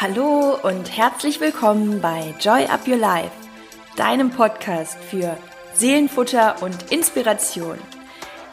Hallo 0.00 0.56
und 0.62 0.96
herzlich 0.96 1.40
willkommen 1.40 2.00
bei 2.00 2.32
Joy 2.38 2.66
Up 2.66 2.86
Your 2.86 2.98
Life, 2.98 3.32
deinem 3.96 4.30
Podcast 4.30 4.96
für 4.96 5.36
Seelenfutter 5.74 6.62
und 6.62 6.92
Inspiration. 6.92 7.78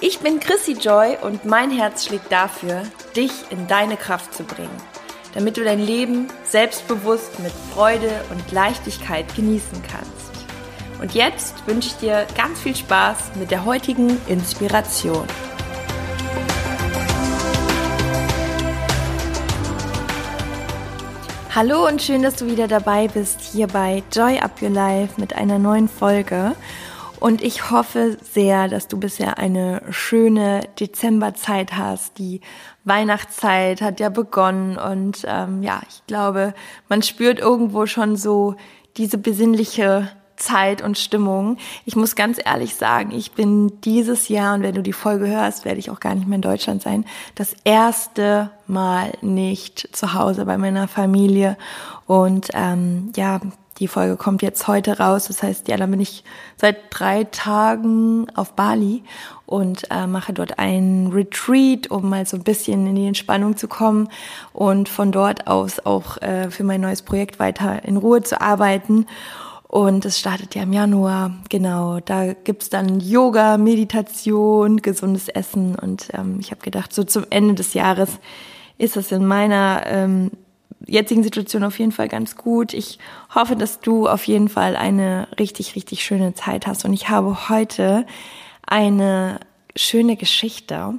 Ich 0.01 0.17
bin 0.21 0.39
Chrissy 0.39 0.71
Joy 0.71 1.19
und 1.21 1.45
mein 1.45 1.69
Herz 1.69 2.07
schlägt 2.07 2.31
dafür, 2.31 2.81
dich 3.15 3.31
in 3.51 3.67
deine 3.67 3.95
Kraft 3.95 4.33
zu 4.33 4.43
bringen, 4.43 4.75
damit 5.35 5.57
du 5.57 5.63
dein 5.63 5.85
Leben 5.85 6.29
selbstbewusst 6.45 7.39
mit 7.41 7.53
Freude 7.75 8.25
und 8.31 8.51
Leichtigkeit 8.51 9.27
genießen 9.35 9.83
kannst. 9.83 10.47
Und 10.99 11.13
jetzt 11.13 11.67
wünsche 11.67 11.89
ich 11.89 11.97
dir 11.97 12.25
ganz 12.35 12.59
viel 12.59 12.75
Spaß 12.75 13.35
mit 13.35 13.51
der 13.51 13.65
heutigen 13.65 14.19
Inspiration. 14.25 15.27
Hallo 21.55 21.87
und 21.87 22.01
schön, 22.01 22.21
dass 22.21 22.35
du 22.35 22.47
wieder 22.47 22.67
dabei 22.67 23.07
bist 23.07 23.39
hier 23.39 23.67
bei 23.67 24.03
Joy 24.11 24.39
Up 24.39 24.61
Your 24.61 24.71
Life 24.71 25.21
mit 25.21 25.37
einer 25.37 25.57
neuen 25.57 25.87
Folge. 25.87 26.53
Und 27.21 27.41
ich 27.41 27.71
hoffe 27.71 28.17
sehr, 28.21 28.67
dass 28.67 28.89
du 28.89 28.99
bisher 28.99 29.37
eine 29.37 29.81
schöne 29.89 30.67
Dezemberzeit 30.77 31.77
hast. 31.77 32.17
Die 32.17 32.41
Weihnachtszeit 32.83 33.81
hat 33.81 34.01
ja 34.01 34.09
begonnen 34.09 34.77
und 34.77 35.23
ähm, 35.25 35.63
ja, 35.63 35.81
ich 35.87 36.05
glaube, 36.07 36.53
man 36.89 37.01
spürt 37.01 37.39
irgendwo 37.39 37.85
schon 37.85 38.17
so 38.17 38.55
diese 38.97 39.17
besinnliche 39.17 40.09
Zeit 40.37 40.81
und 40.81 40.97
Stimmung. 40.97 41.57
Ich 41.85 41.95
muss 41.95 42.15
ganz 42.15 42.39
ehrlich 42.43 42.75
sagen, 42.75 43.11
ich 43.11 43.31
bin 43.31 43.81
dieses 43.81 44.27
Jahr, 44.27 44.55
und 44.55 44.63
wenn 44.63 44.75
du 44.75 44.81
die 44.81 44.93
Folge 44.93 45.27
hörst, 45.27 45.65
werde 45.65 45.79
ich 45.79 45.89
auch 45.89 45.99
gar 45.99 46.15
nicht 46.15 46.27
mehr 46.27 46.35
in 46.35 46.41
Deutschland 46.41 46.81
sein, 46.81 47.05
das 47.35 47.55
erste 47.63 48.49
Mal 48.67 49.13
nicht 49.21 49.89
zu 49.95 50.13
Hause 50.13 50.45
bei 50.45 50.57
meiner 50.57 50.87
Familie. 50.87 51.57
Und 52.07 52.49
ähm, 52.53 53.11
ja, 53.15 53.39
die 53.79 53.87
Folge 53.87 54.15
kommt 54.15 54.41
jetzt 54.41 54.67
heute 54.67 54.99
raus. 54.99 55.27
Das 55.27 55.43
heißt, 55.43 55.67
ja, 55.67 55.77
dann 55.77 55.91
bin 55.91 55.99
ich 55.99 56.23
seit 56.55 56.77
drei 56.89 57.25
Tagen 57.25 58.27
auf 58.35 58.53
Bali 58.53 59.03
und 59.45 59.91
äh, 59.91 60.07
mache 60.07 60.33
dort 60.33 60.59
einen 60.59 61.11
Retreat, 61.11 61.91
um 61.91 62.09
mal 62.09 62.25
so 62.25 62.37
ein 62.37 62.43
bisschen 62.43 62.87
in 62.87 62.95
die 62.95 63.07
Entspannung 63.07 63.57
zu 63.57 63.67
kommen 63.67 64.09
und 64.53 64.87
von 64.87 65.11
dort 65.11 65.47
aus 65.47 65.85
auch 65.85 66.17
äh, 66.21 66.49
für 66.49 66.63
mein 66.63 66.81
neues 66.81 67.01
Projekt 67.01 67.39
weiter 67.39 67.83
in 67.83 67.97
Ruhe 67.97 68.23
zu 68.23 68.39
arbeiten. 68.39 69.07
Und 69.75 70.05
es 70.05 70.17
startet 70.17 70.55
ja 70.55 70.63
im 70.63 70.71
Januar, 70.71 71.33
genau. 71.49 71.99
Da 71.99 72.31
gibt's 72.31 72.69
dann 72.69 73.01
Yoga, 73.01 73.57
Meditation, 73.57 74.77
gesundes 74.77 75.27
Essen. 75.27 75.75
Und 75.75 76.07
ähm, 76.13 76.37
ich 76.39 76.51
habe 76.51 76.61
gedacht, 76.61 76.93
so 76.93 77.03
zum 77.03 77.25
Ende 77.29 77.55
des 77.55 77.73
Jahres 77.73 78.09
ist 78.77 78.95
es 78.95 79.11
in 79.11 79.25
meiner 79.25 79.83
ähm, 79.85 80.31
jetzigen 80.87 81.23
Situation 81.23 81.65
auf 81.65 81.77
jeden 81.77 81.91
Fall 81.91 82.07
ganz 82.07 82.37
gut. 82.37 82.73
Ich 82.73 82.99
hoffe, 83.35 83.57
dass 83.57 83.81
du 83.81 84.07
auf 84.07 84.23
jeden 84.27 84.47
Fall 84.47 84.77
eine 84.77 85.27
richtig, 85.37 85.75
richtig 85.75 86.05
schöne 86.05 86.33
Zeit 86.35 86.67
hast. 86.67 86.85
Und 86.85 86.93
ich 86.93 87.09
habe 87.09 87.49
heute 87.49 88.05
eine 88.65 89.41
schöne 89.75 90.15
Geschichte. 90.15 90.93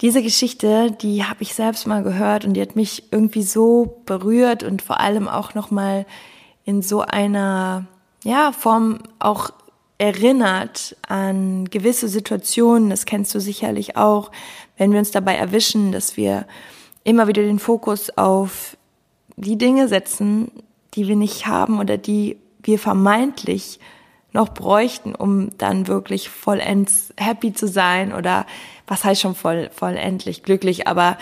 Diese 0.00 0.22
Geschichte, 0.22 0.92
die 1.02 1.24
habe 1.24 1.42
ich 1.42 1.52
selbst 1.52 1.86
mal 1.86 2.02
gehört 2.02 2.46
und 2.46 2.54
die 2.54 2.62
hat 2.62 2.74
mich 2.74 3.12
irgendwie 3.12 3.42
so 3.42 4.00
berührt 4.06 4.62
und 4.62 4.80
vor 4.80 4.98
allem 4.98 5.28
auch 5.28 5.52
noch 5.52 5.70
mal 5.70 6.06
in 6.64 6.82
so 6.82 7.00
einer 7.00 7.86
ja, 8.24 8.52
Form 8.52 9.00
auch 9.18 9.50
erinnert 9.98 10.96
an 11.06 11.66
gewisse 11.70 12.08
Situationen, 12.08 12.90
das 12.90 13.04
kennst 13.04 13.34
du 13.34 13.40
sicherlich 13.40 13.96
auch, 13.96 14.30
wenn 14.76 14.92
wir 14.92 14.98
uns 14.98 15.10
dabei 15.10 15.36
erwischen, 15.36 15.92
dass 15.92 16.16
wir 16.16 16.46
immer 17.04 17.28
wieder 17.28 17.42
den 17.42 17.58
Fokus 17.58 18.16
auf 18.16 18.76
die 19.36 19.56
Dinge 19.56 19.88
setzen, 19.88 20.50
die 20.94 21.08
wir 21.08 21.16
nicht 21.16 21.46
haben 21.46 21.78
oder 21.78 21.98
die 21.98 22.36
wir 22.62 22.78
vermeintlich 22.78 23.80
noch 24.32 24.48
bräuchten, 24.48 25.14
um 25.14 25.56
dann 25.58 25.88
wirklich 25.88 26.30
vollends 26.30 27.12
happy 27.18 27.52
zu 27.52 27.68
sein 27.68 28.12
oder 28.12 28.46
was 28.86 29.04
heißt 29.04 29.20
schon 29.20 29.34
voll, 29.34 29.70
vollendlich 29.72 30.42
glücklich, 30.42 30.86
aber 30.86 31.18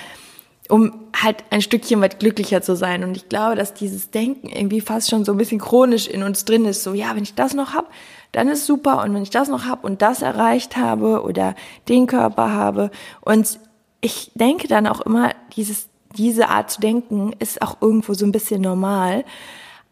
um 0.71 0.93
halt 1.15 1.45
ein 1.51 1.63
Stückchen 1.63 2.01
weit 2.01 2.21
glücklicher 2.21 2.63
zu 2.63 2.77
sein. 2.77 3.05
Und 3.05 3.17
ich 3.17 3.29
glaube, 3.29 3.57
dass 3.57 3.75
dieses 3.75 4.11
Denken 4.11 4.49
irgendwie 4.49 4.81
fast 4.81 5.11
schon 5.11 5.25
so 5.25 5.33
ein 5.33 5.39
bisschen 5.39 5.61
chronisch 5.61 6.07
in 6.07 6.23
uns 6.23 6.45
drin 6.45 6.65
ist. 6.65 6.83
So, 6.83 6.95
ja, 6.95 7.15
wenn 7.15 7.23
ich 7.23 7.35
das 7.35 7.55
noch 7.55 7.75
hab, 7.75 7.91
dann 8.33 8.49
ist 8.49 8.67
super. 8.67 9.03
Und 9.03 9.15
wenn 9.15 9.23
ich 9.23 9.31
das 9.31 9.49
noch 9.49 9.67
hab 9.67 9.85
und 9.85 10.03
das 10.03 10.23
erreicht 10.23 10.77
habe 10.77 11.23
oder 11.23 11.55
den 11.89 12.07
Körper 12.07 12.53
habe. 12.53 12.91
Und 13.21 13.59
ich 14.01 14.31
denke 14.35 14.69
dann 14.69 14.87
auch 14.87 15.01
immer, 15.01 15.33
dieses, 15.57 15.89
diese 16.17 16.49
Art 16.49 16.71
zu 16.71 16.81
denken 16.81 17.35
ist 17.39 17.61
auch 17.63 17.79
irgendwo 17.81 18.15
so 18.15 18.25
ein 18.25 18.33
bisschen 18.33 18.63
normal. 18.63 19.25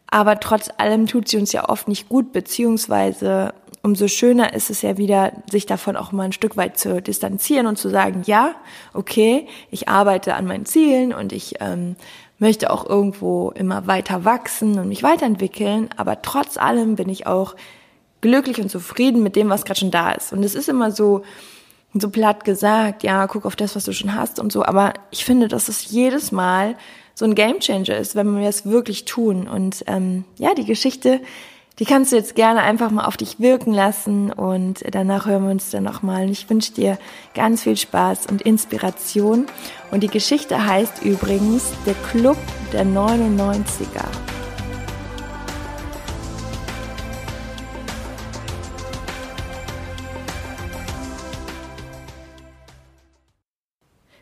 Aber 0.07 0.39
trotz 0.39 0.69
allem 0.77 1.05
tut 1.05 1.27
sie 1.27 1.37
uns 1.37 1.51
ja 1.51 1.69
oft 1.69 1.87
nicht 1.87 2.09
gut, 2.09 2.31
beziehungsweise 2.31 3.53
umso 3.81 4.07
schöner 4.07 4.53
ist 4.53 4.69
es 4.69 4.81
ja 4.81 4.97
wieder, 4.97 5.31
sich 5.49 5.65
davon 5.65 5.95
auch 5.95 6.11
mal 6.11 6.23
ein 6.23 6.31
Stück 6.31 6.57
weit 6.57 6.77
zu 6.77 7.01
distanzieren 7.01 7.67
und 7.67 7.77
zu 7.77 7.89
sagen, 7.89 8.23
ja, 8.25 8.55
okay, 8.93 9.47
ich 9.71 9.87
arbeite 9.87 10.35
an 10.35 10.45
meinen 10.45 10.65
Zielen 10.65 11.13
und 11.13 11.31
ich 11.31 11.55
ähm, 11.59 11.95
möchte 12.39 12.71
auch 12.71 12.85
irgendwo 12.87 13.51
immer 13.51 13.87
weiter 13.87 14.25
wachsen 14.25 14.79
und 14.79 14.89
mich 14.89 15.03
weiterentwickeln, 15.03 15.89
aber 15.97 16.21
trotz 16.21 16.57
allem 16.57 16.95
bin 16.95 17.09
ich 17.09 17.27
auch 17.27 17.55
glücklich 18.21 18.59
und 18.59 18.69
zufrieden 18.69 19.23
mit 19.23 19.35
dem, 19.35 19.49
was 19.49 19.65
gerade 19.65 19.79
schon 19.79 19.91
da 19.91 20.11
ist. 20.11 20.33
Und 20.33 20.43
es 20.43 20.55
ist 20.55 20.67
immer 20.67 20.91
so, 20.91 21.23
so 21.93 22.09
platt 22.09 22.43
gesagt, 22.43 23.03
ja, 23.03 23.27
guck 23.27 23.45
auf 23.45 23.55
das, 23.55 23.75
was 23.75 23.85
du 23.85 23.93
schon 23.93 24.13
hast 24.13 24.39
und 24.39 24.51
so, 24.51 24.63
aber 24.63 24.93
ich 25.11 25.25
finde, 25.25 25.47
dass 25.47 25.69
es 25.69 25.89
jedes 25.89 26.31
Mal 26.31 26.75
so 27.15 27.25
ein 27.25 27.35
Gamechanger 27.35 27.97
ist, 27.97 28.15
wenn 28.15 28.39
wir 28.39 28.47
es 28.47 28.65
wirklich 28.65 29.03
tun. 29.05 29.47
Und 29.47 29.83
ähm, 29.87 30.23
ja, 30.37 30.53
die 30.53 30.63
Geschichte 30.63 31.19
die 31.79 31.85
kannst 31.85 32.11
du 32.11 32.17
jetzt 32.17 32.35
gerne 32.35 32.61
einfach 32.61 32.91
mal 32.91 33.05
auf 33.05 33.15
dich 33.15 33.39
wirken 33.39 33.71
lassen 33.71 34.33
und 34.33 34.83
danach 34.91 35.25
hören 35.25 35.43
wir 35.43 35.51
uns 35.51 35.71
dann 35.71 35.83
nochmal. 35.83 36.29
Ich 36.29 36.49
wünsche 36.49 36.73
dir 36.73 36.97
ganz 37.33 37.63
viel 37.63 37.77
Spaß 37.77 38.25
und 38.27 38.41
Inspiration. 38.41 39.47
Und 39.89 40.03
die 40.03 40.09
Geschichte 40.09 40.65
heißt 40.65 41.03
übrigens 41.03 41.71
Der 41.85 41.93
Club 41.93 42.37
der 42.73 42.85
99er. 42.85 44.03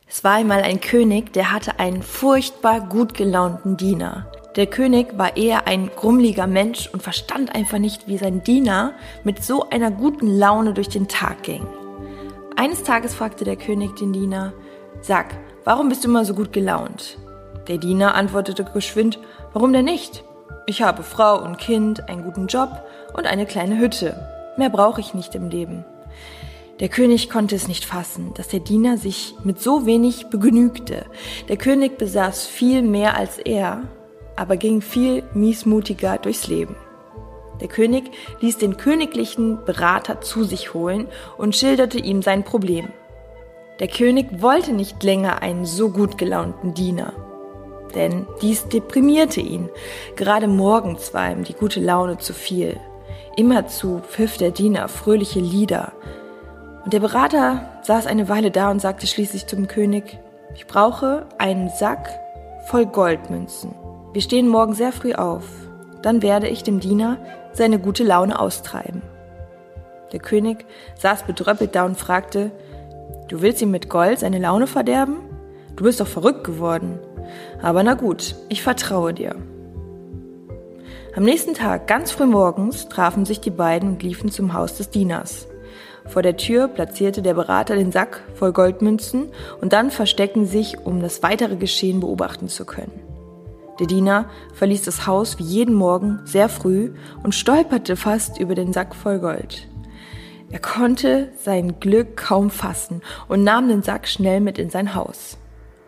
Es 0.07 0.24
war 0.24 0.34
einmal 0.34 0.62
ein 0.62 0.79
König, 0.79 1.34
der 1.34 1.51
hatte 1.51 1.79
einen 1.79 2.03
furchtbar 2.03 2.81
gut 2.81 3.16
gelaunten 3.16 3.78
Diener. 3.78 4.31
Der 4.57 4.66
König 4.66 5.19
war 5.19 5.38
eher 5.38 5.68
ein 5.68 5.91
grummeliger 5.95 6.47
Mensch 6.47 6.90
und 6.91 7.03
verstand 7.03 7.53
einfach 7.53 7.78
nicht, 7.78 8.07
wie 8.07 8.18
sein 8.18 8.41
Diener 8.41 8.94
mit 9.23 9.44
so 9.44 9.69
einer 9.69 9.91
guten 9.91 10.28
Laune 10.28 10.73
durch 10.73 10.90
den 10.90 11.07
Tag 11.07 11.44
ging. 11.44 11.63
Eines 12.56 12.81
Tages 12.81 13.13
fragte 13.13 13.45
der 13.45 13.56
König 13.56 13.95
den 13.97 14.13
Diener, 14.13 14.53
Sag, 15.00 15.38
warum 15.63 15.90
bist 15.90 16.03
du 16.03 16.07
immer 16.07 16.25
so 16.25 16.34
gut 16.34 16.53
gelaunt? 16.53 17.19
Der 17.68 17.78
Diener 17.78 18.16
antwortete 18.16 18.63
geschwind, 18.63 19.19
warum 19.53 19.73
denn 19.73 19.85
nicht? 19.85 20.23
Ich 20.66 20.81
habe 20.81 21.03
Frau 21.03 21.39
und 21.44 21.59
Kind, 21.59 22.09
einen 22.09 22.24
guten 22.24 22.47
Job 22.47 22.84
und 23.13 23.28
eine 23.28 23.45
kleine 23.45 23.78
Hütte. 23.78 24.28
Mehr 24.57 24.72
brauche 24.72 25.01
ich 25.01 25.13
nicht 25.13 25.35
im 25.35 25.50
Leben. 25.51 25.85
Der 26.79 26.89
König 26.89 27.29
konnte 27.29 27.56
es 27.56 27.68
nicht 27.68 27.85
fassen, 27.85 28.34
dass 28.34 28.47
der 28.47 28.59
Diener 28.59 28.97
sich 28.97 29.35
mit 29.44 29.62
so 29.62 29.85
wenig 29.85 30.28
begnügte. 30.31 31.06
Der 31.47 31.57
König 31.57 32.00
besaß 32.00 32.47
viel 32.47 32.81
mehr 32.81 33.16
als 33.16 33.38
er 33.38 33.84
aber 34.38 34.56
ging 34.56 34.81
viel 34.81 35.24
miesmutiger 35.34 36.18
durchs 36.18 36.48
Leben. 36.48 36.78
Der 37.59 37.68
König 37.68 38.12
ließ 38.40 38.58
den 38.58 38.78
königlichen 38.78 39.66
Berater 39.66 40.22
zu 40.22 40.44
sich 40.44 40.74
holen 40.74 41.08
und 41.38 41.56
schilderte 41.56 41.98
ihm 41.98 42.22
sein 42.22 42.44
Problem. 42.44 42.90
Der 43.80 43.88
König 43.88 44.42
wollte 44.42 44.74
nicht 44.74 45.03
länger 45.03 45.42
einen 45.42 45.66
so 45.66 45.90
gut 45.90 46.18
gelaunten 46.18 46.74
Diener, 46.74 47.13
denn 47.95 48.28
dies 48.42 48.68
deprimierte 48.68 49.42
ihn. 49.42 49.69
Gerade 50.16 50.48
morgens 50.48 51.13
war 51.13 51.31
ihm 51.31 51.44
die 51.44 51.54
gute 51.54 51.80
Laune 51.80 52.18
zu 52.18 52.33
viel. 52.33 52.80
Immerzu 53.36 54.01
pfiff 54.07 54.38
der 54.38 54.51
Diener 54.51 54.88
fröhliche 54.88 55.40
Lieder. 55.40 55.94
Und 56.83 56.94
der 56.94 57.00
Berater 57.00 57.69
saß 57.83 58.07
eine 58.07 58.30
Weile 58.30 58.50
da 58.50 58.72
und 58.72 58.81
sagte 58.81 59.06
schließlich 59.07 59.45
zum 59.45 59.68
König, 59.68 60.19
ich 60.56 60.66
brauche 60.66 61.28
einen 61.38 61.69
Sack 61.69 62.10
voll 62.68 62.86
Goldmünzen. 62.86 63.75
Wir 64.18 64.24
stehen 64.24 64.48
morgen 64.48 64.74
sehr 64.74 64.92
früh 64.92 65.14
auf. 65.14 65.44
Dann 66.02 66.24
werde 66.24 66.48
ich 66.48 66.64
dem 66.64 66.80
Diener 66.80 67.19
seine 67.54 67.78
gute 67.78 68.04
Laune 68.04 68.40
austreiben. 68.40 69.04
Der 70.12 70.19
König 70.19 70.66
saß 70.98 71.28
bedröppelt 71.28 71.75
da 71.75 71.86
und 71.86 72.00
fragte, 72.00 72.50
Du 73.28 73.44
willst 73.44 73.62
ihm 73.62 73.69
mit 73.69 73.92
Gold 73.92 74.18
seine 74.18 74.40
Laune 74.40 74.66
verderben? 74.66 75.18
Du 75.75 75.84
bist 75.84 76.00
doch 76.00 76.08
verrückt 76.08 76.46
geworden. 76.46 76.98
Aber 77.62 77.84
na 77.84 77.94
gut, 77.94 78.34
ich 78.50 78.64
vertraue 78.64 79.14
dir. 79.14 79.36
Am 81.16 81.22
nächsten 81.22 81.54
Tag, 81.54 81.86
ganz 81.86 82.10
früh 82.10 82.25
morgens, 82.25 82.90
trafen 82.90 83.24
sich 83.24 83.40
die 83.40 83.52
beiden 83.52 83.88
und 83.88 84.02
liefen 84.02 84.31
zum 84.31 84.54
Haus 84.54 84.78
des 84.78 84.90
Dieners. 84.90 85.48
Vor 86.08 86.24
der 86.24 86.38
Tür 86.38 86.68
platzierte 86.68 87.22
der 87.22 87.36
Berater 87.36 87.75
den 87.75 87.92
Sack 87.92 88.24
voll 88.34 88.52
Goldmünzen 88.52 89.28
und 89.62 89.74
dann 89.74 89.92
versteckten 89.92 90.48
sich, 90.48 90.80
um 90.86 91.04
das 91.04 91.22
weitere 91.22 91.56
Geschehen 91.56 92.00
beobachten 92.00 92.48
zu 92.48 92.66
können. 92.66 93.06
Der 93.79 93.88
Diener 93.88 94.29
verließ 94.53 94.83
das 94.83 95.06
Haus 95.06 95.38
wie 95.39 95.44
jeden 95.44 95.75
Morgen 95.75 96.19
sehr 96.25 96.50
früh 96.50 96.94
und 97.24 97.35
stolperte 97.35 97.95
fast 97.95 98.39
über 98.39 98.56
den 98.56 98.74
Sack 98.74 98.95
voll 98.95 99.19
Gold. 99.19 99.68
Er 100.50 100.59
konnte 100.59 101.29
sein 101.44 101.79
Glück 101.79 102.15
kaum 102.18 102.50
fassen 102.50 103.01
und 103.27 103.44
nahm 103.44 103.68
den 103.68 103.83
Sack 103.83 104.07
schnell 104.07 104.39
mit 104.39 104.57
in 104.57 104.69
sein 104.69 104.95
Haus. 104.95 105.38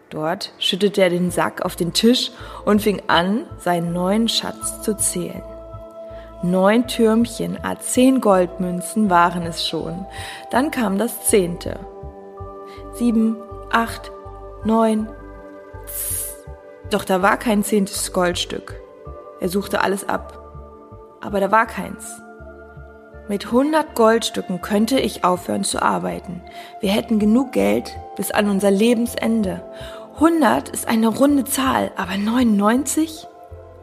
Dort 0.09 0.53
schüttete 0.57 1.01
er 1.01 1.09
den 1.09 1.31
Sack 1.31 1.61
auf 1.61 1.75
den 1.75 1.93
Tisch 1.93 2.31
und 2.65 2.81
fing 2.81 3.01
an, 3.07 3.45
seinen 3.57 3.93
neuen 3.93 4.27
Schatz 4.27 4.81
zu 4.81 4.97
zählen. 4.97 5.43
Neun 6.41 6.87
Türmchen, 6.87 7.57
a 7.63 7.77
zehn 7.79 8.21
Goldmünzen 8.21 9.09
waren 9.09 9.43
es 9.43 9.67
schon. 9.67 10.05
Dann 10.51 10.71
kam 10.71 10.97
das 10.97 11.27
zehnte. 11.27 11.79
Sieben, 12.93 13.35
acht, 13.71 14.11
neun. 14.63 15.07
Doch 16.89 17.05
da 17.05 17.21
war 17.21 17.37
kein 17.37 17.63
zehntes 17.63 18.13
Goldstück. 18.13 18.81
Er 19.39 19.49
suchte 19.49 19.81
alles 19.81 20.09
ab. 20.09 20.35
Aber 21.21 21.39
da 21.39 21.51
war 21.51 21.67
keins. 21.67 22.21
Mit 23.27 23.51
hundert 23.51 23.93
Goldstücken 23.93 24.59
könnte 24.59 24.99
ich 24.99 25.23
aufhören 25.23 25.63
zu 25.63 25.83
arbeiten. 25.83 26.41
Wir 26.81 26.89
hätten 26.89 27.19
genug 27.19 27.51
Geld 27.51 27.95
bis 28.15 28.31
an 28.31 28.49
unser 28.49 28.71
Lebensende. 28.71 29.61
100 30.15 30.69
ist 30.69 30.87
eine 30.87 31.09
runde 31.09 31.45
Zahl, 31.45 31.91
aber 31.95 32.17
99? 32.17 33.27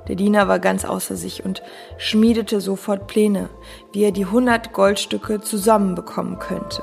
Der 0.08 0.16
Diener 0.16 0.48
war 0.48 0.58
ganz 0.58 0.84
außer 0.84 1.14
sich 1.14 1.44
und 1.44 1.62
schmiedete 1.98 2.60
sofort 2.60 3.06
Pläne, 3.06 3.48
wie 3.92 4.02
er 4.02 4.12
die 4.12 4.26
hundert 4.26 4.72
Goldstücke 4.72 5.40
zusammenbekommen 5.40 6.40
könnte. 6.40 6.82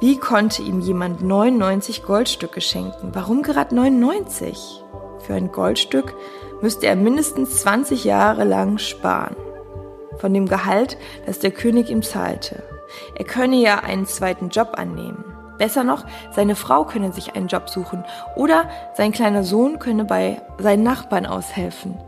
Wie 0.00 0.16
konnte 0.16 0.62
ihm 0.62 0.80
jemand 0.80 1.22
99 1.22 2.04
Goldstücke 2.04 2.60
schenken? 2.60 3.10
Warum 3.14 3.42
gerade 3.42 3.74
99? 3.74 4.84
Für 5.28 5.34
ein 5.34 5.52
Goldstück 5.52 6.14
müsste 6.62 6.86
er 6.86 6.96
mindestens 6.96 7.60
20 7.60 8.04
Jahre 8.04 8.44
lang 8.44 8.78
sparen. 8.78 9.36
Von 10.16 10.32
dem 10.32 10.48
Gehalt, 10.48 10.96
das 11.26 11.38
der 11.38 11.50
König 11.50 11.90
ihm 11.90 12.02
zahlte. 12.02 12.62
Er 13.14 13.26
könne 13.26 13.56
ja 13.56 13.80
einen 13.80 14.06
zweiten 14.06 14.48
Job 14.48 14.70
annehmen. 14.78 15.22
Besser 15.58 15.84
noch, 15.84 16.06
seine 16.34 16.56
Frau 16.56 16.84
könne 16.84 17.12
sich 17.12 17.36
einen 17.36 17.48
Job 17.48 17.68
suchen 17.68 18.06
oder 18.36 18.70
sein 18.96 19.12
kleiner 19.12 19.44
Sohn 19.44 19.78
könne 19.78 20.06
bei 20.06 20.40
seinen 20.58 20.82
Nachbarn 20.82 21.26
aushelfen. 21.26 21.98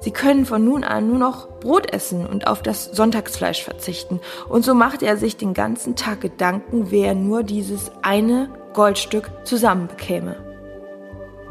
Sie 0.00 0.10
können 0.10 0.44
von 0.44 0.64
nun 0.64 0.82
an 0.82 1.06
nur 1.06 1.18
noch 1.18 1.60
Brot 1.60 1.92
essen 1.92 2.26
und 2.26 2.48
auf 2.48 2.60
das 2.60 2.86
Sonntagsfleisch 2.86 3.62
verzichten. 3.62 4.18
Und 4.48 4.64
so 4.64 4.74
machte 4.74 5.06
er 5.06 5.16
sich 5.16 5.36
den 5.36 5.54
ganzen 5.54 5.94
Tag 5.94 6.22
Gedanken, 6.22 6.90
wer 6.90 7.14
nur 7.14 7.44
dieses 7.44 7.92
eine 8.02 8.50
Goldstück 8.72 9.30
zusammenbekäme. 9.44 10.47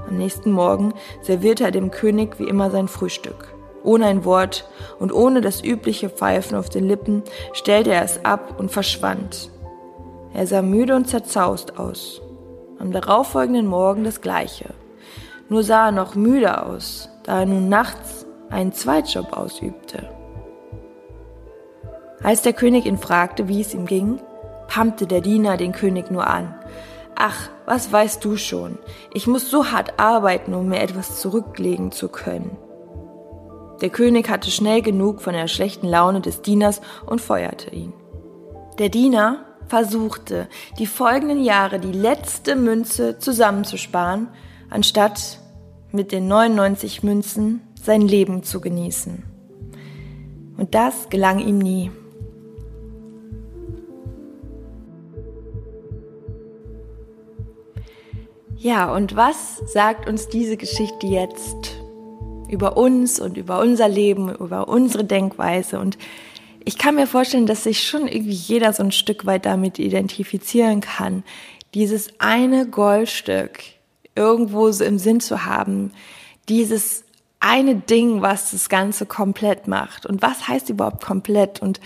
Am 0.08 0.18
nächsten 0.18 0.52
Morgen 0.52 0.94
servierte 1.22 1.66
er 1.66 1.72
dem 1.72 1.92
König 1.92 2.40
wie 2.40 2.48
immer 2.48 2.72
sein 2.72 2.88
Frühstück. 2.88 3.54
Ohne 3.84 4.06
ein 4.06 4.26
Wort 4.26 4.68
und 5.00 5.14
ohne 5.14 5.42
das 5.42 5.64
übliche 5.64 6.10
Pfeifen 6.10 6.58
auf 6.58 6.70
den 6.70 6.86
Lippen 6.86 7.24
stellte 7.54 7.94
er 7.94 8.04
es 8.04 8.24
ab 8.26 8.56
und 8.58 8.72
verschwand. 8.72 9.50
Er 10.34 10.48
sah 10.48 10.62
müde 10.62 10.96
und 10.96 11.08
zerzaust 11.08 11.78
aus. 11.80 12.22
Am 12.80 12.92
darauffolgenden 12.92 13.68
Morgen 13.68 14.04
das 14.04 14.22
gleiche. 14.22 14.70
Nur 15.50 15.64
sah 15.64 15.88
er 15.88 15.92
noch 15.92 16.16
müde 16.16 16.64
aus, 16.66 17.10
da 17.24 17.40
er 17.40 17.46
nun 17.46 17.70
nachts 17.70 18.26
einen 18.50 18.74
Zweitjob 18.74 19.36
ausübte. 19.36 20.10
Als 22.24 22.42
der 22.42 22.54
König 22.54 22.86
ihn 22.86 22.98
fragte, 22.98 23.48
wie 23.48 23.62
es 23.62 23.74
ihm 23.74 23.86
ging, 23.86 24.20
pammte 24.68 25.08
der 25.08 25.22
Diener 25.22 25.58
den 25.58 25.72
König 25.72 26.12
nur 26.12 26.28
an. 26.28 26.56
Ach, 27.20 27.50
was 27.66 27.92
weißt 27.92 28.24
du 28.24 28.38
schon? 28.38 28.78
Ich 29.12 29.26
muss 29.26 29.50
so 29.50 29.72
hart 29.72 30.00
arbeiten, 30.00 30.54
um 30.54 30.70
mir 30.70 30.82
etwas 30.82 31.20
zurücklegen 31.20 31.92
zu 31.92 32.10
können. 32.10 32.56
Der 33.82 33.90
König 33.90 34.30
hatte 34.30 34.52
schnell 34.52 34.84
genug 34.84 35.22
von 35.24 35.34
der 35.34 35.48
schlechten 35.48 35.88
Laune 35.88 36.22
des 36.22 36.44
Dieners 36.44 36.80
und 37.08 37.20
feuerte 37.20 37.72
ihn. 37.72 37.92
Der 38.78 38.90
Diener 38.90 39.46
versuchte, 39.66 40.48
die 40.78 40.86
folgenden 40.86 41.44
Jahre 41.44 41.80
die 41.80 41.92
letzte 41.92 42.56
Münze 42.56 43.18
zusammenzusparen, 43.18 44.28
anstatt 44.70 45.40
mit 45.92 46.12
den 46.12 46.28
99 46.28 47.02
Münzen 47.02 47.62
sein 47.82 48.02
Leben 48.02 48.44
zu 48.44 48.62
genießen. 48.62 49.24
Und 50.56 50.76
das 50.76 51.10
gelang 51.10 51.40
ihm 51.40 51.58
nie. 51.58 51.90
Ja, 58.60 58.92
und 58.92 59.16
was 59.16 59.58
sagt 59.68 60.10
uns 60.10 60.30
diese 60.30 60.58
Geschichte 60.58 61.06
jetzt 61.06 61.78
über 62.50 62.76
uns 62.76 63.20
und 63.20 63.38
über 63.38 63.60
unser 63.60 63.88
Leben, 63.88 64.34
über 64.34 64.68
unsere 64.68 65.04
Denkweise? 65.04 65.80
Und 65.80 66.00
ich 66.66 66.80
kann 66.80 66.96
mir 66.96 67.06
vorstellen, 67.06 67.46
dass 67.46 67.66
sich 67.66 67.88
schon 67.88 68.08
irgendwie 68.08 68.32
jeder 68.32 68.74
so 68.74 68.82
ein 68.82 68.92
Stück 68.92 69.28
weit 69.28 69.46
damit 69.46 69.78
identifizieren 69.78 70.82
kann. 70.82 71.24
Dieses 71.76 72.10
eine 72.18 72.68
Goldstück 72.68 73.60
irgendwo 74.16 74.72
so 74.72 74.84
im 74.84 74.98
Sinn 74.98 75.20
zu 75.20 75.46
haben, 75.46 75.92
dieses 76.50 77.04
eine 77.40 77.76
Ding, 77.76 78.24
was 78.24 78.50
das 78.50 78.70
Ganze 78.70 79.06
komplett 79.06 79.68
macht. 79.68 80.08
Und 80.08 80.24
was 80.24 80.48
heißt 80.48 80.72
überhaupt 80.72 81.04
komplett? 81.04 81.62
Und 81.62 81.80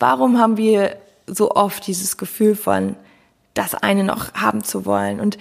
warum 0.00 0.38
haben 0.38 0.56
wir 0.56 0.96
so 1.26 1.50
oft 1.50 1.86
dieses 1.86 2.16
Gefühl 2.16 2.56
von, 2.56 2.96
das 3.52 3.74
eine 3.74 4.04
noch 4.04 4.32
haben 4.32 4.64
zu 4.64 4.86
wollen? 4.86 5.20
Und 5.20 5.36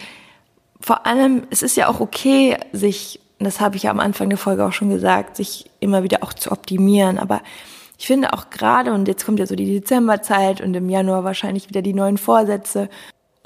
vor 0.83 1.06
allem, 1.06 1.44
es 1.50 1.63
ist 1.63 1.77
ja 1.77 1.88
auch 1.88 2.01
okay, 2.01 2.57
sich, 2.74 3.21
das 3.39 3.62
habe 3.62 3.77
ich 3.77 3.83
ja 3.83 3.91
am 3.91 4.01
Anfang 4.01 4.27
der 4.27 4.38
Folge 4.38 4.65
auch 4.65 4.74
schon 4.74 4.89
gesagt, 4.89 5.38
sich 5.38 5.71
immer 5.80 6.03
wieder 6.03 6.24
auch 6.24 6.33
zu 6.33 6.51
optimieren. 6.51 7.19
Aber 7.19 7.41
ich 7.97 8.06
finde 8.06 8.33
auch 8.33 8.50
gerade, 8.50 8.91
und 8.91 9.07
jetzt 9.07 9.25
kommt 9.25 9.39
ja 9.39 9.45
so 9.45 9.56
die 9.56 9.80
Dezemberzeit 9.80 10.59
und 10.59 10.74
im 10.74 10.89
Januar 10.89 11.24
wahrscheinlich 11.24 11.69
wieder 11.69 11.81
die 11.81 11.94
neuen 11.94 12.18
Vorsätze. 12.18 12.89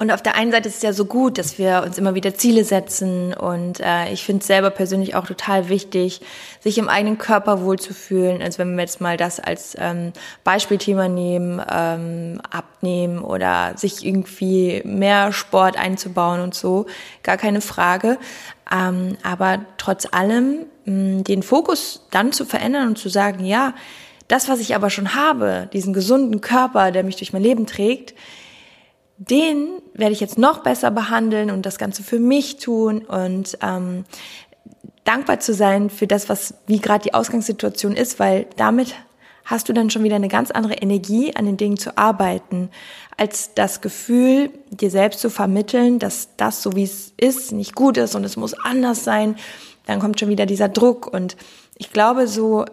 Und 0.00 0.12
auf 0.12 0.22
der 0.22 0.36
einen 0.36 0.52
Seite 0.52 0.68
ist 0.68 0.76
es 0.76 0.82
ja 0.82 0.92
so 0.92 1.06
gut, 1.06 1.38
dass 1.38 1.58
wir 1.58 1.82
uns 1.84 1.98
immer 1.98 2.14
wieder 2.14 2.32
Ziele 2.32 2.62
setzen 2.62 3.34
und 3.34 3.80
äh, 3.80 4.12
ich 4.12 4.22
finde 4.22 4.42
es 4.42 4.46
selber 4.46 4.70
persönlich 4.70 5.16
auch 5.16 5.26
total 5.26 5.68
wichtig, 5.68 6.20
sich 6.60 6.78
im 6.78 6.88
eigenen 6.88 7.18
Körper 7.18 7.62
wohlzufühlen. 7.62 8.40
Also 8.40 8.58
wenn 8.58 8.76
wir 8.76 8.82
jetzt 8.82 9.00
mal 9.00 9.16
das 9.16 9.40
als 9.40 9.76
ähm, 9.76 10.12
Beispielthema 10.44 11.08
nehmen, 11.08 11.60
ähm, 11.68 12.40
abnehmen 12.48 13.18
oder 13.18 13.76
sich 13.76 14.06
irgendwie 14.06 14.82
mehr 14.84 15.32
Sport 15.32 15.76
einzubauen 15.76 16.42
und 16.42 16.54
so, 16.54 16.86
gar 17.24 17.36
keine 17.36 17.60
Frage. 17.60 18.18
Ähm, 18.72 19.16
aber 19.24 19.62
trotz 19.78 20.06
allem 20.12 20.66
mh, 20.84 21.22
den 21.22 21.42
Fokus 21.42 22.06
dann 22.12 22.30
zu 22.30 22.44
verändern 22.44 22.86
und 22.86 22.98
zu 22.98 23.08
sagen, 23.08 23.44
ja, 23.44 23.74
das, 24.28 24.48
was 24.48 24.60
ich 24.60 24.76
aber 24.76 24.90
schon 24.90 25.16
habe, 25.16 25.68
diesen 25.72 25.92
gesunden 25.92 26.40
Körper, 26.40 26.92
der 26.92 27.02
mich 27.02 27.16
durch 27.16 27.32
mein 27.32 27.42
Leben 27.42 27.66
trägt, 27.66 28.14
den 29.18 29.82
werde 29.94 30.12
ich 30.12 30.20
jetzt 30.20 30.38
noch 30.38 30.62
besser 30.62 30.90
behandeln 30.90 31.50
und 31.50 31.66
das 31.66 31.78
Ganze 31.78 32.02
für 32.02 32.20
mich 32.20 32.58
tun 32.58 33.02
und 33.02 33.58
ähm, 33.60 34.04
dankbar 35.04 35.40
zu 35.40 35.54
sein 35.54 35.90
für 35.90 36.06
das, 36.06 36.28
was 36.28 36.54
wie 36.66 36.78
gerade 36.78 37.02
die 37.02 37.14
Ausgangssituation 37.14 37.96
ist, 37.96 38.20
weil 38.20 38.46
damit 38.56 38.94
hast 39.44 39.68
du 39.68 39.72
dann 39.72 39.90
schon 39.90 40.04
wieder 40.04 40.16
eine 40.16 40.28
ganz 40.28 40.50
andere 40.50 40.74
Energie, 40.74 41.34
an 41.34 41.46
den 41.46 41.56
Dingen 41.56 41.78
zu 41.78 41.96
arbeiten, 41.96 42.70
als 43.16 43.54
das 43.54 43.80
Gefühl, 43.80 44.50
dir 44.70 44.90
selbst 44.90 45.20
zu 45.20 45.30
vermitteln, 45.30 45.98
dass 45.98 46.28
das, 46.36 46.62
so 46.62 46.76
wie 46.76 46.84
es 46.84 47.14
ist, 47.16 47.52
nicht 47.52 47.74
gut 47.74 47.96
ist 47.96 48.14
und 48.14 48.24
es 48.24 48.36
muss 48.36 48.54
anders 48.54 49.04
sein. 49.04 49.36
Dann 49.86 50.00
kommt 50.00 50.20
schon 50.20 50.28
wieder 50.28 50.44
dieser 50.44 50.68
Druck 50.68 51.12
und 51.12 51.36
ich 51.76 51.92
glaube, 51.92 52.28
so 52.28 52.66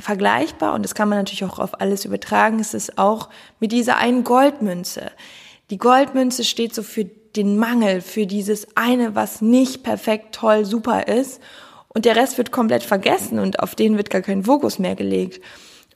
vergleichbar 0.00 0.72
und 0.72 0.82
das 0.82 0.94
kann 0.94 1.08
man 1.08 1.18
natürlich 1.18 1.44
auch 1.44 1.58
auf 1.58 1.80
alles 1.80 2.04
übertragen, 2.04 2.58
ist 2.58 2.74
es 2.74 2.98
auch 2.98 3.28
mit 3.60 3.70
dieser 3.70 3.98
einen 3.98 4.24
Goldmünze. 4.24 5.12
Die 5.70 5.78
Goldmünze 5.78 6.44
steht 6.44 6.74
so 6.74 6.82
für 6.82 7.04
den 7.04 7.56
Mangel, 7.58 8.00
für 8.00 8.26
dieses 8.26 8.76
eine, 8.76 9.14
was 9.14 9.40
nicht 9.40 9.82
perfekt, 9.82 10.34
toll, 10.34 10.64
super 10.64 11.08
ist 11.08 11.40
und 11.88 12.04
der 12.04 12.16
Rest 12.16 12.38
wird 12.38 12.52
komplett 12.52 12.82
vergessen 12.82 13.38
und 13.38 13.60
auf 13.60 13.74
den 13.74 13.96
wird 13.96 14.10
gar 14.10 14.22
kein 14.22 14.44
Fokus 14.44 14.78
mehr 14.78 14.94
gelegt. 14.94 15.40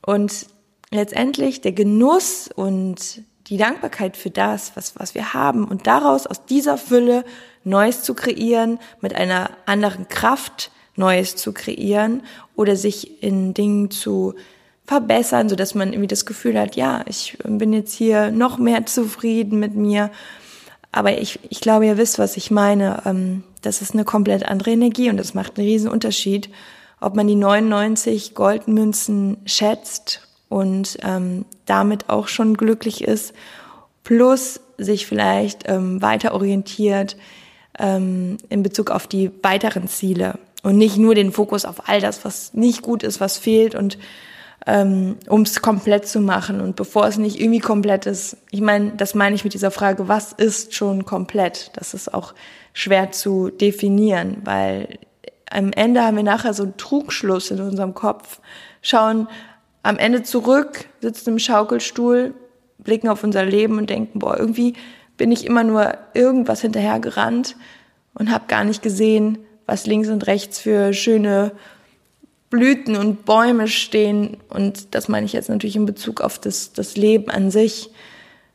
Und 0.05 0.47
letztendlich 0.91 1.61
der 1.61 1.73
Genuss 1.73 2.49
und 2.53 3.21
die 3.47 3.57
Dankbarkeit 3.57 4.15
für 4.15 4.29
das, 4.29 4.71
was, 4.75 4.97
was 4.97 5.15
wir 5.15 5.33
haben 5.33 5.65
und 5.65 5.87
daraus 5.87 6.27
aus 6.27 6.45
dieser 6.45 6.77
Fülle 6.77 7.25
Neues 7.63 8.03
zu 8.03 8.13
kreieren, 8.13 8.79
mit 9.01 9.15
einer 9.15 9.49
anderen 9.65 10.07
Kraft, 10.07 10.71
Neues 10.95 11.35
zu 11.35 11.53
kreieren 11.53 12.23
oder 12.55 12.75
sich 12.75 13.23
in 13.23 13.53
Dingen 13.53 13.91
zu 13.91 14.35
verbessern, 14.89 15.49
so 15.49 15.55
dass 15.55 15.75
man 15.75 15.89
irgendwie 15.89 16.07
das 16.07 16.25
Gefühl 16.25 16.59
hat, 16.59 16.75
ja, 16.75 17.03
ich 17.05 17.37
bin 17.43 17.73
jetzt 17.73 17.93
hier 17.93 18.31
noch 18.31 18.57
mehr 18.57 18.87
zufrieden 18.87 19.59
mit 19.59 19.75
mir. 19.75 20.09
Aber 20.91 21.15
ich, 21.15 21.39
ich 21.47 21.61
glaube, 21.61 21.85
ihr 21.85 21.99
wisst, 21.99 22.17
was 22.17 22.37
ich 22.37 22.49
meine. 22.49 23.03
Ähm, 23.05 23.43
das 23.61 23.83
ist 23.83 23.93
eine 23.93 24.03
komplett 24.03 24.47
andere 24.47 24.71
Energie 24.71 25.11
und 25.11 25.17
das 25.17 25.35
macht 25.35 25.59
einen 25.59 25.67
riesen 25.67 25.91
Unterschied, 25.91 26.49
ob 26.99 27.15
man 27.15 27.27
die 27.27 27.35
99 27.35 28.33
Goldmünzen 28.33 29.37
schätzt 29.45 30.27
und 30.49 30.97
ähm, 31.03 31.45
damit 31.67 32.09
auch 32.09 32.27
schon 32.27 32.57
glücklich 32.57 33.03
ist, 33.03 33.33
plus 34.03 34.59
sich 34.79 35.05
vielleicht 35.05 35.69
ähm, 35.69 36.01
weiter 36.01 36.33
orientiert 36.33 37.15
ähm, 37.77 38.37
in 38.49 38.63
Bezug 38.63 38.89
auf 38.89 39.05
die 39.05 39.29
weiteren 39.43 39.87
Ziele. 39.87 40.39
und 40.63 40.77
nicht 40.77 40.97
nur 40.97 41.13
den 41.13 41.31
Fokus 41.31 41.63
auf 41.63 41.87
all 41.87 42.01
das, 42.01 42.25
was 42.25 42.55
nicht 42.55 42.81
gut 42.81 43.03
ist, 43.03 43.19
was 43.19 43.37
fehlt 43.37 43.75
und 43.75 43.99
ähm, 44.69 45.17
um 45.27 45.41
es 45.41 45.61
komplett 45.61 46.07
zu 46.07 46.19
machen 46.19 46.61
und 46.61 46.75
bevor 46.75 47.07
es 47.07 47.17
nicht 47.17 47.41
irgendwie 47.41 47.59
komplett 47.59 48.05
ist. 48.05 48.37
Ich 48.51 48.61
meine, 48.61 48.91
das 48.91 49.15
meine 49.15 49.33
ich 49.33 49.43
mit 49.43 49.55
dieser 49.55 49.71
Frage, 49.71 50.07
was 50.07 50.31
ist 50.31 50.75
schon 50.75 51.05
komplett? 51.05 51.71
Das 51.73 51.95
ist 51.95 52.13
auch 52.13 52.35
schwer 52.73 53.11
zu 53.11 53.49
definieren, 53.49 54.37
weil 54.43 54.99
am 55.49 55.71
Ende 55.71 56.03
haben 56.03 56.17
wir 56.17 56.23
nachher 56.23 56.53
so 56.53 56.61
einen 56.61 56.77
Trugschluss 56.77 57.49
in 57.49 57.59
unserem 57.59 57.95
Kopf, 57.95 58.41
schauen 58.83 59.27
am 59.81 59.97
Ende 59.97 60.21
zurück, 60.21 60.85
sitzen 61.01 61.31
im 61.31 61.39
Schaukelstuhl, 61.39 62.35
blicken 62.77 63.09
auf 63.09 63.23
unser 63.23 63.45
Leben 63.45 63.79
und 63.79 63.89
denken, 63.89 64.19
boah, 64.19 64.37
irgendwie 64.37 64.75
bin 65.17 65.31
ich 65.31 65.47
immer 65.47 65.63
nur 65.63 65.97
irgendwas 66.13 66.61
hinterhergerannt 66.61 67.55
und 68.13 68.31
habe 68.31 68.45
gar 68.47 68.63
nicht 68.65 68.83
gesehen, 68.83 69.39
was 69.65 69.87
links 69.87 70.09
und 70.09 70.27
rechts 70.27 70.59
für 70.59 70.93
schöne 70.93 71.53
Blüten 72.49 72.95
und 72.95 73.25
Bäume 73.25 73.67
stehen. 73.67 74.37
Und 74.49 74.95
das 74.95 75.07
meine 75.07 75.25
ich 75.25 75.33
jetzt 75.33 75.49
natürlich 75.49 75.75
in 75.75 75.85
Bezug 75.85 76.21
auf 76.21 76.39
das, 76.39 76.73
das 76.73 76.97
Leben 76.97 77.29
an 77.29 77.51
sich, 77.51 77.91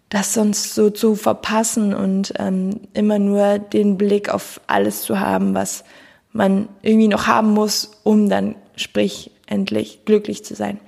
das 0.09 0.35
sonst 0.35 0.75
so 0.75 0.91
zu 0.91 1.15
verpassen 1.15 1.95
und 1.95 2.35
ähm, 2.39 2.81
immer 2.93 3.19
nur 3.19 3.59
den 3.59 3.97
Blick 3.97 4.29
auf 4.29 4.61
alles 4.67 5.03
zu 5.03 5.19
haben, 5.19 5.55
was 5.55 5.85
man 6.33 6.69
irgendwie 6.83 7.09
noch 7.09 7.27
haben 7.27 7.51
muss, 7.51 7.93
um 8.03 8.29
dann, 8.29 8.57
sprich, 8.77 9.31
endlich 9.47 10.05
glücklich 10.05 10.45
zu 10.45 10.55
sein. 10.55 10.81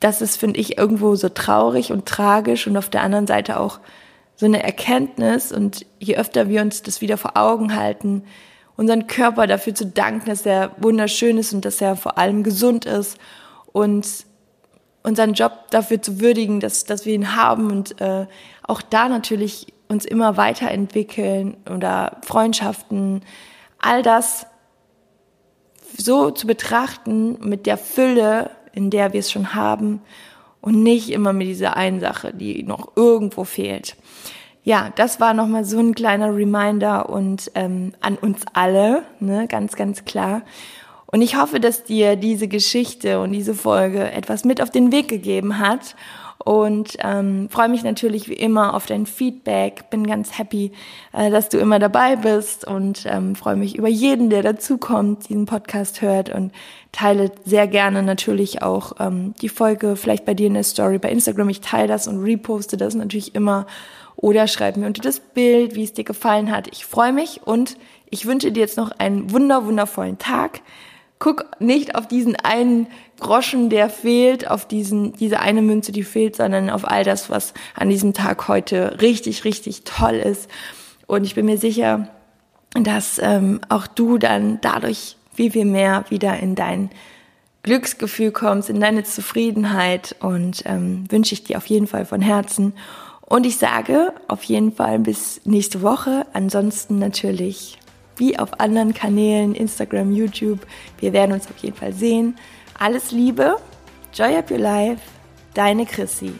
Das 0.00 0.20
ist, 0.20 0.36
finde 0.36 0.60
ich, 0.60 0.78
irgendwo 0.78 1.14
so 1.16 1.28
traurig 1.28 1.92
und 1.92 2.06
tragisch 2.06 2.66
und 2.66 2.76
auf 2.76 2.90
der 2.90 3.02
anderen 3.02 3.26
Seite 3.26 3.58
auch 3.58 3.80
so 4.36 4.46
eine 4.46 4.62
Erkenntnis. 4.62 5.52
Und 5.52 5.86
je 5.98 6.16
öfter 6.16 6.48
wir 6.48 6.62
uns 6.62 6.82
das 6.82 7.00
wieder 7.00 7.16
vor 7.16 7.36
Augen 7.36 7.76
halten, 7.76 8.24
unseren 8.76 9.06
Körper 9.06 9.46
dafür 9.46 9.74
zu 9.74 9.86
danken, 9.86 10.26
dass 10.26 10.46
er 10.46 10.72
wunderschön 10.78 11.38
ist 11.38 11.52
und 11.52 11.64
dass 11.64 11.80
er 11.80 11.96
vor 11.96 12.18
allem 12.18 12.42
gesund 12.42 12.84
ist 12.84 13.18
und 13.72 14.06
unseren 15.02 15.34
Job 15.34 15.70
dafür 15.70 16.00
zu 16.00 16.20
würdigen, 16.20 16.60
dass, 16.60 16.84
dass 16.84 17.04
wir 17.04 17.14
ihn 17.14 17.36
haben 17.36 17.70
und 17.70 18.00
äh, 18.00 18.26
auch 18.62 18.82
da 18.82 19.08
natürlich 19.08 19.72
uns 19.88 20.04
immer 20.04 20.36
weiterentwickeln 20.36 21.56
oder 21.70 22.18
Freundschaften, 22.22 23.22
all 23.78 24.02
das 24.02 24.46
so 25.96 26.30
zu 26.30 26.46
betrachten 26.46 27.38
mit 27.46 27.66
der 27.66 27.76
Fülle, 27.76 28.50
in 28.72 28.90
der 28.90 29.12
wir 29.12 29.20
es 29.20 29.30
schon 29.30 29.54
haben 29.54 30.00
und 30.60 30.82
nicht 30.82 31.10
immer 31.10 31.32
mit 31.32 31.46
dieser 31.46 31.76
einen 31.76 32.00
Sache, 32.00 32.32
die 32.32 32.62
noch 32.62 32.96
irgendwo 32.96 33.44
fehlt 33.44 33.96
ja, 34.64 34.90
das 34.96 35.20
war 35.20 35.34
nochmal 35.34 35.64
so 35.64 35.78
ein 35.78 35.94
kleiner 35.94 36.34
Reminder 36.34 37.10
und 37.10 37.50
ähm, 37.54 37.92
an 38.00 38.16
uns 38.16 38.40
alle, 38.54 39.02
ne, 39.20 39.46
ganz, 39.46 39.76
ganz 39.76 40.06
klar. 40.06 40.42
Und 41.06 41.20
ich 41.20 41.36
hoffe, 41.36 41.60
dass 41.60 41.84
dir 41.84 42.16
diese 42.16 42.48
Geschichte 42.48 43.20
und 43.20 43.30
diese 43.30 43.54
Folge 43.54 44.10
etwas 44.10 44.44
mit 44.44 44.62
auf 44.62 44.70
den 44.70 44.90
Weg 44.90 45.08
gegeben 45.08 45.58
hat. 45.58 45.94
Und 46.44 46.98
ähm, 47.00 47.48
freue 47.48 47.70
mich 47.70 47.84
natürlich 47.84 48.28
wie 48.28 48.34
immer 48.34 48.74
auf 48.74 48.84
dein 48.84 49.06
Feedback. 49.06 49.88
Bin 49.88 50.06
ganz 50.06 50.38
happy, 50.38 50.72
äh, 51.14 51.30
dass 51.30 51.48
du 51.48 51.58
immer 51.58 51.78
dabei 51.78 52.16
bist 52.16 52.66
und 52.66 53.06
ähm, 53.06 53.34
freue 53.34 53.56
mich 53.56 53.76
über 53.76 53.88
jeden, 53.88 54.28
der 54.28 54.42
dazukommt, 54.42 55.28
diesen 55.30 55.46
Podcast 55.46 56.02
hört 56.02 56.28
und 56.28 56.52
teile 56.92 57.32
sehr 57.46 57.66
gerne 57.66 58.02
natürlich 58.02 58.62
auch 58.62 58.92
ähm, 59.00 59.32
die 59.40 59.48
Folge 59.48 59.96
vielleicht 59.96 60.26
bei 60.26 60.34
dir 60.34 60.48
in 60.48 60.54
der 60.54 60.64
Story 60.64 60.98
bei 60.98 61.10
Instagram. 61.10 61.48
Ich 61.48 61.62
teile 61.62 61.88
das 61.88 62.06
und 62.06 62.22
reposte 62.22 62.76
das 62.76 62.94
natürlich 62.94 63.34
immer 63.34 63.66
oder 64.16 64.46
schreib 64.46 64.76
mir 64.76 64.86
unter 64.86 65.02
das 65.02 65.20
Bild, 65.20 65.74
wie 65.74 65.84
es 65.84 65.94
dir 65.94 66.04
gefallen 66.04 66.50
hat. 66.50 66.68
Ich 66.68 66.84
freue 66.84 67.12
mich 67.12 67.40
und 67.44 67.78
ich 68.10 68.26
wünsche 68.26 68.52
dir 68.52 68.60
jetzt 68.60 68.76
noch 68.76 68.92
einen 68.98 69.32
wunder, 69.32 69.64
wundervollen 69.64 70.18
Tag. 70.18 70.60
Guck 71.24 71.58
nicht 71.58 71.94
auf 71.94 72.06
diesen 72.06 72.36
einen 72.36 72.86
Groschen, 73.18 73.70
der 73.70 73.88
fehlt, 73.88 74.50
auf 74.50 74.68
diesen, 74.68 75.14
diese 75.14 75.40
eine 75.40 75.62
Münze, 75.62 75.90
die 75.90 76.02
fehlt, 76.02 76.36
sondern 76.36 76.68
auf 76.68 76.86
all 76.86 77.02
das, 77.02 77.30
was 77.30 77.54
an 77.74 77.88
diesem 77.88 78.12
Tag 78.12 78.46
heute 78.46 79.00
richtig, 79.00 79.46
richtig 79.46 79.84
toll 79.84 80.16
ist. 80.16 80.50
Und 81.06 81.24
ich 81.24 81.34
bin 81.34 81.46
mir 81.46 81.56
sicher, 81.56 82.08
dass 82.74 83.18
ähm, 83.22 83.62
auch 83.70 83.86
du 83.86 84.18
dann 84.18 84.58
dadurch 84.60 85.16
wie 85.34 85.48
viel 85.48 85.64
mehr 85.64 86.04
wieder 86.10 86.38
in 86.38 86.56
dein 86.56 86.90
Glücksgefühl 87.62 88.30
kommst, 88.30 88.68
in 88.68 88.80
deine 88.80 89.04
Zufriedenheit 89.04 90.16
und 90.20 90.64
ähm, 90.66 91.10
wünsche 91.10 91.32
ich 91.32 91.42
dir 91.42 91.56
auf 91.56 91.64
jeden 91.64 91.86
Fall 91.86 92.04
von 92.04 92.20
Herzen. 92.20 92.74
Und 93.22 93.46
ich 93.46 93.56
sage 93.56 94.12
auf 94.28 94.42
jeden 94.42 94.72
Fall 94.72 94.98
bis 94.98 95.40
nächste 95.46 95.80
Woche. 95.80 96.26
Ansonsten 96.34 96.98
natürlich 96.98 97.78
wie 98.16 98.38
auf 98.38 98.60
anderen 98.60 98.94
Kanälen, 98.94 99.54
Instagram, 99.54 100.12
YouTube. 100.12 100.66
Wir 100.98 101.12
werden 101.12 101.32
uns 101.32 101.46
auf 101.46 101.58
jeden 101.58 101.76
Fall 101.76 101.92
sehen. 101.92 102.36
Alles 102.78 103.12
Liebe, 103.12 103.56
Joy 104.12 104.36
Up 104.36 104.50
Your 104.50 104.58
Life, 104.58 105.02
deine 105.54 105.86
Chrissy. 105.86 106.32